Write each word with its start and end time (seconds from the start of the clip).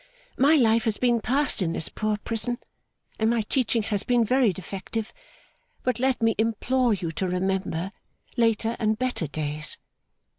My 0.39 0.55
life 0.55 0.85
has 0.85 0.97
been 0.97 1.21
passed 1.21 1.61
in 1.61 1.73
this 1.73 1.87
poor 1.87 2.17
prison, 2.17 2.57
and 3.19 3.29
my 3.29 3.43
teaching 3.43 3.83
has 3.83 4.01
been 4.01 4.25
very 4.25 4.51
defective; 4.51 5.13
but 5.83 5.99
let 5.99 6.23
me 6.23 6.33
implore 6.39 6.95
you 6.95 7.11
to 7.11 7.27
remember 7.27 7.91
later 8.35 8.75
and 8.79 8.97
better 8.97 9.27
days. 9.27 9.77